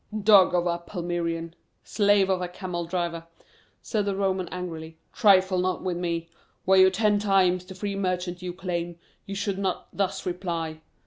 [0.23, 1.53] "Dog of a Palmyrean;
[1.83, 3.27] slave of a camel driver,"
[3.83, 6.27] said the Roman angrily, "trifle not with me.
[6.65, 10.81] Were you ten times the free merchant you claim, you should not thus reply.